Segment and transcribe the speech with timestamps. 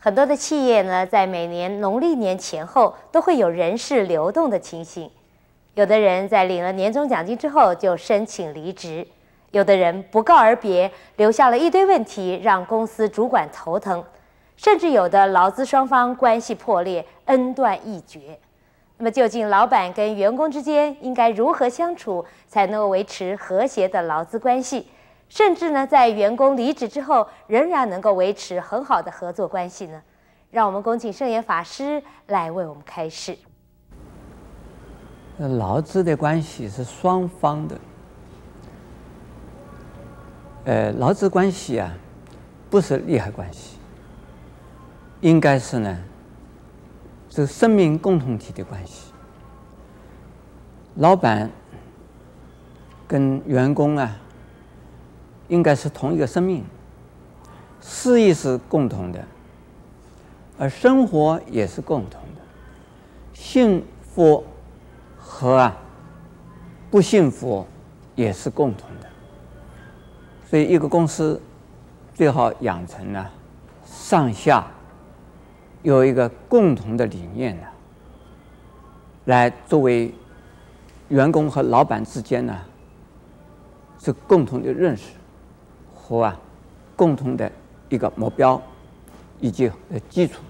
[0.00, 5.10] 很多的企业呢，在每年农历年前后都会有人事流动的情形。
[5.74, 9.04] 有的人在领了年终奖金之后就申请离职，
[9.50, 14.04] 有的人不告而别，留下了一堆问题让公司主管头疼，
[14.56, 18.38] 甚至有的劳资双方关系破裂，恩断义绝。
[18.98, 24.86] 那么，究竟老板跟员工之间应该如何相处，才能够维持和谐的劳资关系？
[25.28, 30.02] 甚至呢，在员工离职之后，仍然能够维持很好的合作关系呢？
[30.50, 33.36] 让我们恭请圣严法师来为我们开示。
[35.36, 37.78] 劳资的关系是双方的，
[40.64, 41.92] 呃，劳资关系啊，
[42.70, 43.76] 不是利害关系，
[45.20, 45.96] 应该是呢，
[47.28, 49.12] 是生命共同体的关系。
[50.96, 51.48] 老板
[53.06, 54.16] 跟员工啊，
[55.48, 56.64] 应该是同一个生命，
[57.80, 59.24] 事业是共同的，
[60.58, 62.40] 而生活也是共同的，
[63.32, 64.44] 幸福。
[65.30, 65.70] 和，
[66.90, 67.64] 不幸福
[68.16, 69.06] 也是共同的，
[70.48, 71.40] 所以一个公司
[72.14, 73.24] 最好养成呢，
[73.84, 74.66] 上下
[75.82, 77.62] 有一个共同的理念呢，
[79.26, 80.12] 来作为
[81.08, 82.58] 员工和老板之间呢，
[84.02, 85.10] 是共同的认识
[86.08, 86.40] 和啊
[86.96, 87.52] 共同的
[87.90, 88.60] 一个目标
[89.40, 89.70] 以及
[90.08, 90.40] 基础，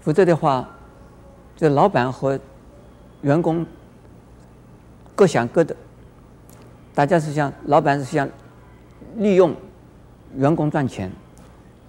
[0.00, 0.68] 否则的话，
[1.56, 2.38] 这老板和
[3.22, 3.64] 员工
[5.14, 5.76] 各想各的，
[6.92, 8.28] 大家是想老板是想
[9.16, 9.54] 利用
[10.34, 11.08] 员工赚钱，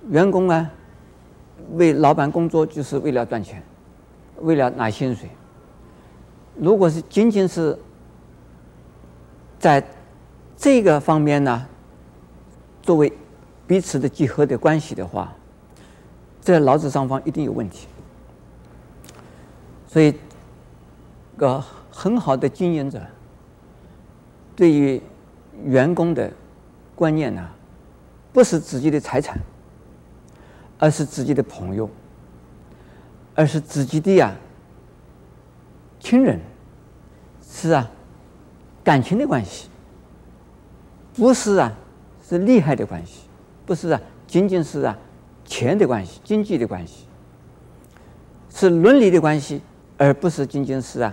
[0.09, 0.69] 员工呢
[1.71, 3.63] 为老板工作就是为了赚钱，
[4.41, 5.27] 为了拿薪水。
[6.55, 7.77] 如果是仅仅是
[9.57, 9.83] 在
[10.55, 11.65] 这个方面呢，
[12.89, 13.13] 作为
[13.67, 15.31] 彼此的结合的关系的话，
[16.41, 17.87] 这劳资双方一定有问题。
[19.87, 20.15] 所以。
[21.37, 23.01] 个很好的经营者，
[24.55, 25.01] 对于
[25.63, 26.29] 员工的
[26.93, 27.47] 观念呢，
[28.33, 29.39] 不是自己的财产，
[30.77, 31.89] 而是自己的朋友，
[33.35, 34.35] 而是自己的呀
[36.01, 36.41] 亲人，
[37.41, 37.89] 是啊，
[38.83, 39.69] 感情的关系，
[41.13, 41.71] 不是啊，
[42.29, 43.23] 是利害的关系，
[43.65, 44.95] 不是啊，仅仅是啊
[45.43, 47.07] 钱的关系、经济的关系，
[48.51, 49.59] 是伦理的关系，
[49.97, 51.11] 而不是仅仅是啊。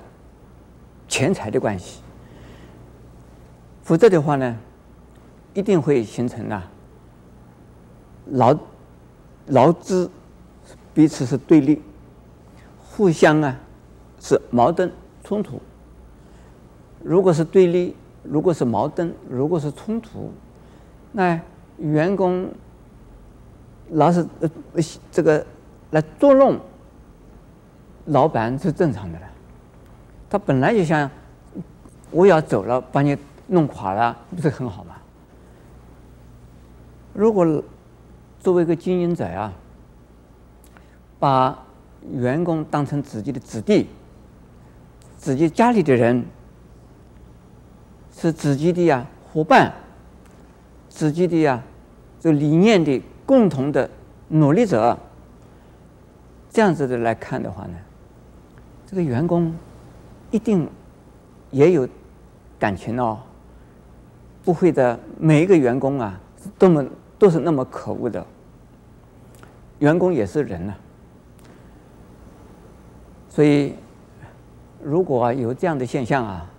[1.09, 2.01] 钱财的关系，
[3.85, 4.59] 否则的话呢，
[5.55, 6.69] 一定会形成啊，
[8.27, 8.59] 劳
[9.47, 10.11] 劳资
[10.93, 11.81] 彼此是对立，
[12.85, 13.57] 互相啊
[14.21, 15.63] 是矛盾冲突。
[17.03, 17.95] 如果是对立，
[18.25, 20.33] 如果是矛盾，如果是冲突，
[21.17, 21.41] 那
[21.79, 22.47] 员工
[23.93, 24.51] 老是呃
[25.11, 25.45] 这个
[25.93, 26.61] 来捉弄
[28.05, 29.27] 老板是正常的了。
[30.29, 31.11] 他本来就想，
[32.11, 33.17] 我要走了，把你
[33.47, 34.95] 弄垮了，不是很好吗？
[37.15, 37.63] 如果
[38.39, 39.51] 作为一个经营者啊，
[41.19, 41.59] 把
[42.13, 43.89] 员工当成自己的子弟，
[45.17, 46.27] 自己家里的人，
[48.15, 49.73] 是自己的呀伙伴，
[50.97, 51.63] 自己的呀
[52.19, 53.89] 这理念的共同的
[54.29, 54.97] 努力者，
[56.49, 57.75] 这样子的来看的话呢，
[58.87, 59.55] 这个员工。
[60.33, 60.69] 一定
[61.53, 61.89] 也有
[62.59, 63.21] 感情哦，
[64.45, 64.99] 不会的。
[65.21, 66.21] 每一个员工啊，
[66.59, 66.85] 都么
[67.17, 68.27] 都是那么可恶的。
[69.79, 70.75] 员工也是人呐、
[73.29, 73.75] 所以
[74.83, 76.51] 如果有这样的现象啊，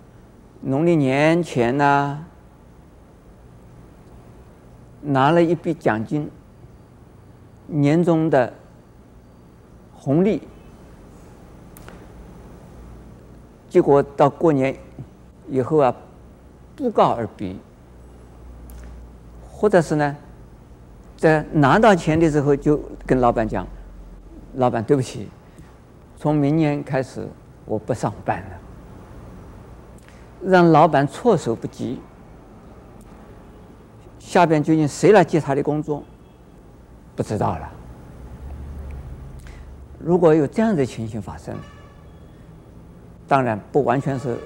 [0.62, 2.24] 农历年前呢、
[5.00, 6.30] 拿了一笔奖金，
[7.66, 8.52] 年终的
[9.94, 10.42] 红利。
[13.68, 14.74] 结果到过年
[15.48, 15.94] 以后啊，
[16.74, 17.54] 不告而别，
[19.50, 20.16] 或者是呢，
[21.16, 23.66] 在拿到钱的时候就跟老板讲
[24.56, 25.28] ：“老板，对不起，
[26.16, 27.28] 从明年开始
[27.66, 28.48] 我不上班了。”
[30.42, 32.00] 让老板措手不及。
[34.28, 36.04] 下边究竟谁来接他的工作？
[37.16, 37.72] 不知道了。
[39.98, 41.56] 如果有这样的情形发生，
[43.26, 44.36] 当然不完全是，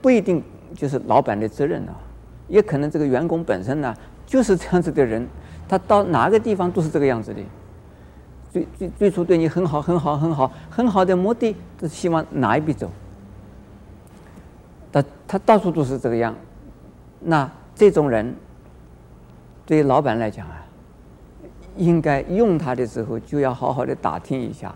[0.00, 0.42] 不一定
[0.74, 1.92] 就是老板的责任啊，
[2.48, 3.94] 也可能这个员工本身呢
[4.26, 5.28] 就是这样子的人，
[5.68, 7.40] 他到哪个地方都是这个样子的。
[8.50, 12.90] 最最最初对你很好很好很好很好的目的，是希望拿一笔走。
[14.90, 16.34] 他他到处都是这个样，
[17.20, 18.34] 那这种人
[19.72, 20.62] 对于老板来讲啊，
[21.78, 24.74] 应该用他的时候，就要好好的打听一下，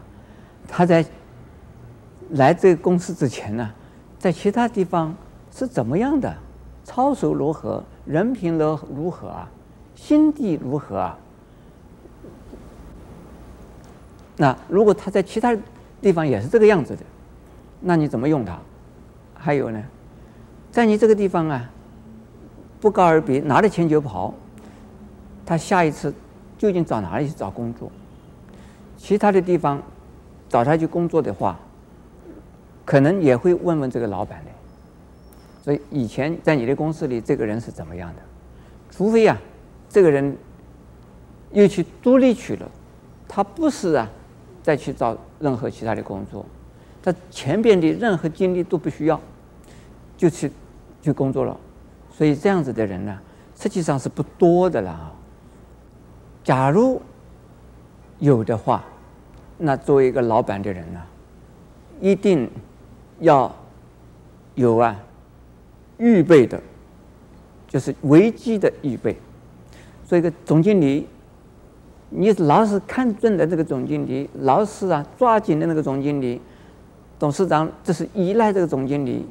[0.66, 1.04] 他在
[2.31, 3.70] 来这个公司之前呢，
[4.19, 5.14] 在其他地方
[5.52, 6.34] 是怎么样的，
[6.82, 9.46] 操守如何，人品如如何啊，
[9.94, 11.19] 心地如何啊？
[14.38, 15.54] 那如果他在其他
[16.00, 17.02] 地方也是这个样子的，
[17.82, 18.58] 那你怎么用他？
[19.34, 19.84] 还有呢，
[20.70, 21.70] 在你这个地方啊，
[22.81, 24.32] 不告而别，拿着钱就跑，
[25.46, 26.12] 他下一次
[26.58, 27.90] 究竟找哪里去找工作？
[28.98, 29.81] 其他的地方
[30.48, 31.58] 找他去工作的话，
[32.84, 34.50] 可能也会问问这个老板的。
[35.62, 38.22] 所以以前在你的公司里，这个人是怎么样的？
[38.90, 39.40] 除非啊，
[39.88, 40.37] 这个人
[41.52, 42.70] 又去独立去了，
[43.26, 44.10] 他不是啊。
[44.62, 46.44] 再去找任何其他的工作，
[47.00, 49.20] 他前边的任何经历都不需要，
[50.16, 50.50] 就去
[51.00, 51.56] 去工作了。
[52.10, 53.16] 所以这样子的人呢，
[53.56, 55.14] 实际上是不多的了啊。
[56.46, 57.02] 假如
[58.20, 58.84] 有的话，
[59.58, 61.02] 那作为一个老板的人呢，
[62.00, 62.48] 一定
[63.19, 63.52] 要
[64.54, 64.96] 有啊
[65.98, 66.62] 预备的，
[67.66, 69.16] 就是危机的预备。
[70.04, 71.08] 做一个总经理。
[72.10, 76.40] 你老是看准的这个总经理，老是啊抓紧的那个总经理，
[77.19, 79.26] 董事长这是依赖这个总经理，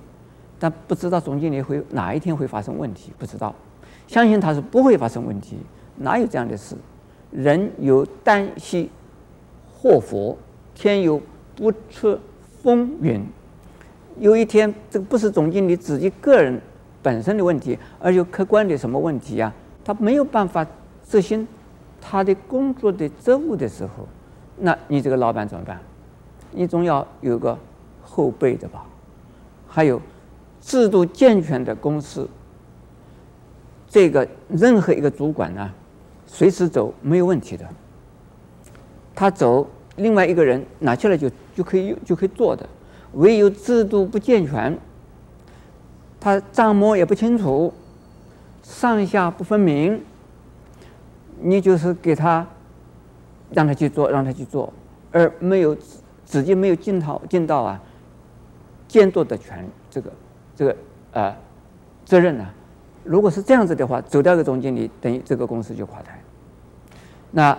[0.60, 3.56] 但不知道总经理会哪一天会发生问题，不知道，
[4.06, 5.56] 相信他是不会发生问题，
[5.96, 6.76] 哪有这样的事？
[7.36, 8.90] 人有旦夕
[9.74, 10.38] 祸福，
[10.74, 11.22] 天有
[11.56, 12.20] 不测
[12.62, 13.24] 风云，
[14.20, 16.60] 有一天这个不是总经理自己个人
[17.04, 19.54] 本身的问题，而有客观的什么问题啊？
[19.84, 20.66] 他没有办法
[21.08, 21.48] 执行。
[22.08, 24.08] 他的工作的职务的时候，
[24.58, 25.80] 那你这个老板怎么办？
[26.52, 27.58] 你总要有个
[28.04, 28.86] 后备的吧？
[29.68, 30.00] 还有
[30.62, 32.30] 制度健全的公司，
[33.88, 35.72] 这个任何一个主管呢，
[36.36, 37.66] 随时走没有问题的。
[39.16, 39.66] 他走，
[39.96, 42.68] 另外一个人拿起来就就可以就可以做的。
[43.14, 44.78] 唯有制度不健全，
[46.20, 47.74] 他账目也不清楚，
[48.62, 50.04] 上下不分明。
[51.40, 52.46] 你就是给他，
[53.52, 54.74] 让他去做，让他去做，
[55.14, 55.74] 而没有
[56.26, 57.82] 自己没有尽到尽到啊
[58.90, 60.12] 监督的权这个
[60.54, 60.76] 这个
[61.14, 61.34] 呃
[62.04, 62.46] 责任呢、
[63.06, 66.20] 如果是这样子的话，走掉个总经理，等于这个公司就垮台。
[67.36, 67.58] 那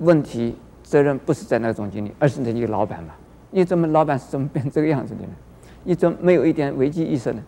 [0.00, 3.14] 问题责任不是在那个总经理，而是在你老板嘛？
[3.50, 5.30] 你怎么老板是怎么变这个样子的呢？
[5.82, 7.42] 你怎么没有一点危机意识呢？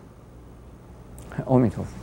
[1.45, 2.00] 阿弥陀佛。